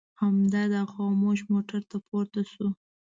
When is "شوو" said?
2.51-2.69